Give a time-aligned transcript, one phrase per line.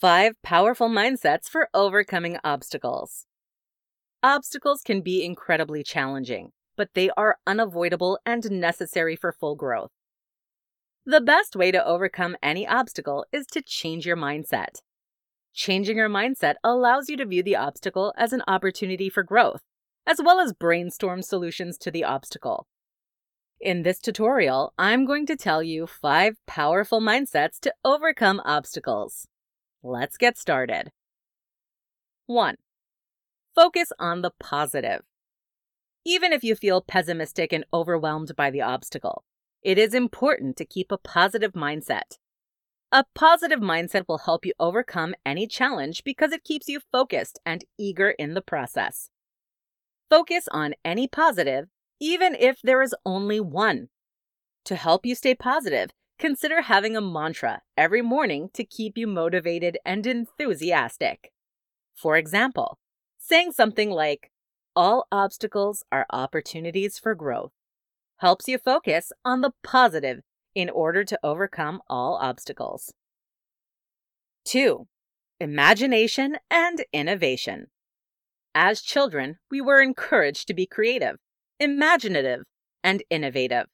[0.00, 3.26] Five powerful mindsets for overcoming obstacles.
[4.22, 9.90] Obstacles can be incredibly challenging, but they are unavoidable and necessary for full growth.
[11.04, 14.80] The best way to overcome any obstacle is to change your mindset.
[15.52, 19.60] Changing your mindset allows you to view the obstacle as an opportunity for growth,
[20.06, 22.66] as well as brainstorm solutions to the obstacle.
[23.60, 29.26] In this tutorial, I'm going to tell you five powerful mindsets to overcome obstacles.
[29.82, 30.92] Let's get started.
[32.26, 32.56] 1.
[33.54, 35.00] Focus on the positive.
[36.04, 39.24] Even if you feel pessimistic and overwhelmed by the obstacle,
[39.62, 42.18] it is important to keep a positive mindset.
[42.92, 47.64] A positive mindset will help you overcome any challenge because it keeps you focused and
[47.78, 49.08] eager in the process.
[50.10, 51.68] Focus on any positive,
[52.00, 53.88] even if there is only one.
[54.66, 59.78] To help you stay positive, consider having a mantra every morning to keep you motivated
[59.84, 61.32] and enthusiastic.
[61.94, 62.78] For example,
[63.18, 64.30] saying something like,
[64.76, 67.52] All obstacles are opportunities for growth
[68.18, 70.20] helps you focus on the positive
[70.54, 72.92] in order to overcome all obstacles.
[74.44, 74.86] 2.
[75.40, 77.68] Imagination and innovation.
[78.54, 81.16] As children, we were encouraged to be creative,
[81.58, 82.42] imaginative,
[82.84, 83.66] and innovative.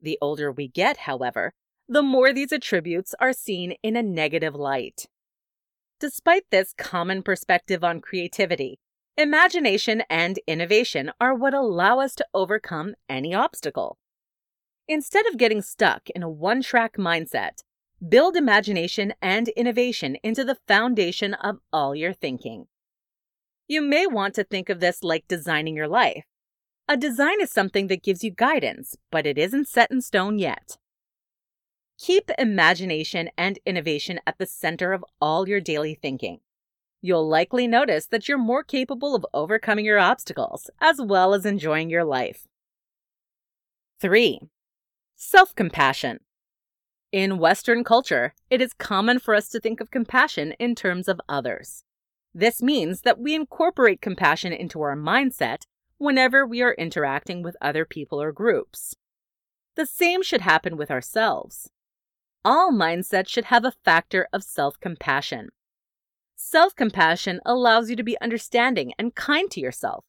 [0.00, 1.52] The older we get, however,
[1.88, 5.06] the more these attributes are seen in a negative light.
[6.00, 8.78] Despite this common perspective on creativity,
[9.16, 13.96] Imagination and innovation are what allow us to overcome any obstacle.
[14.88, 17.62] Instead of getting stuck in a one track mindset,
[18.06, 22.66] build imagination and innovation into the foundation of all your thinking.
[23.68, 26.24] You may want to think of this like designing your life.
[26.88, 30.76] A design is something that gives you guidance, but it isn't set in stone yet.
[31.98, 36.40] Keep imagination and innovation at the center of all your daily thinking
[37.04, 41.90] you'll likely notice that you're more capable of overcoming your obstacles as well as enjoying
[41.90, 42.48] your life.
[44.00, 44.40] 3.
[45.14, 46.20] Self compassion.
[47.12, 51.20] In Western culture, it is common for us to think of compassion in terms of
[51.28, 51.84] others.
[52.32, 55.64] This means that we incorporate compassion into our mindset
[55.98, 58.94] whenever we are interacting with other people or groups.
[59.76, 61.68] The same should happen with ourselves.
[62.44, 65.48] All mindsets should have a factor of self compassion.
[66.36, 70.04] Self compassion allows you to be understanding and kind to yourself.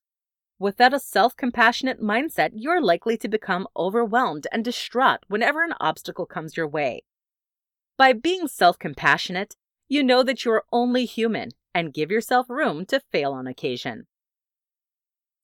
[0.60, 6.26] Without a self compassionate mindset, you're likely to become overwhelmed and distraught whenever an obstacle
[6.26, 7.04] comes your way.
[7.98, 9.56] By being self compassionate,
[9.88, 14.08] you know that you are only human and give yourself room to fail on occasion.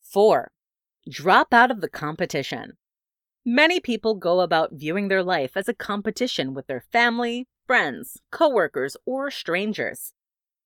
[0.01, 0.51] 4.
[1.09, 2.77] Drop out of the competition.
[3.45, 8.95] Many people go about viewing their life as a competition with their family, friends, coworkers,
[9.03, 10.13] or strangers.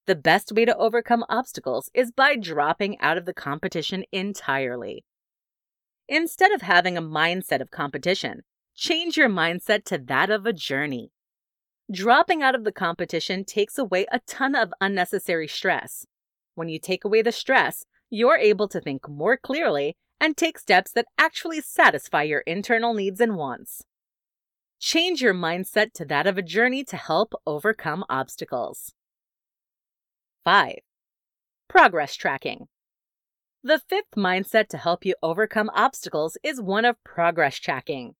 [0.07, 5.05] The best way to overcome obstacles is by dropping out of the competition entirely.
[6.09, 8.41] Instead of having a mindset of competition,
[8.75, 11.11] change your mindset to that of a journey.
[11.89, 16.05] Dropping out of the competition takes away a ton of unnecessary stress.
[16.55, 20.91] When you take away the stress, you're able to think more clearly and take steps
[20.91, 23.83] that actually satisfy your internal needs and wants.
[24.79, 28.93] Change your mindset to that of a journey to help overcome obstacles.
[30.43, 30.75] 5.
[31.67, 32.67] Progress tracking.
[33.63, 38.13] The fifth mindset to help you overcome obstacles is one of progress tracking.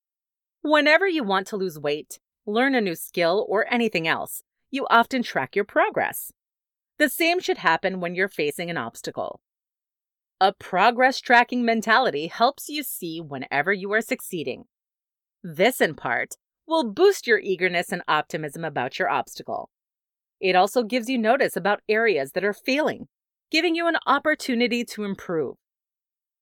[0.63, 4.41] Whenever you want to lose weight, learn a new skill, or anything else,
[4.71, 6.31] you often track your progress.
[6.97, 9.39] The same should happen when you're facing an obstacle.
[10.41, 14.65] A progress tracking mentality helps you see whenever you are succeeding.
[15.41, 16.35] This, in part,
[16.67, 19.69] will boost your eagerness and optimism about your obstacle.
[20.41, 23.07] It also gives you notice about areas that are failing,
[23.49, 25.55] giving you an opportunity to improve.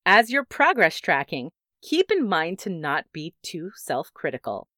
[0.05, 1.51] As you're progress tracking,
[1.83, 4.69] keep in mind to not be too self critical.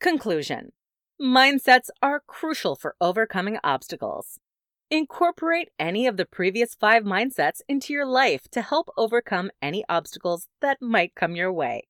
[0.00, 0.72] Conclusion
[1.20, 4.40] Mindsets are crucial for overcoming obstacles.
[4.90, 10.48] Incorporate any of the previous five mindsets into your life to help overcome any obstacles
[10.62, 11.88] that might come your way.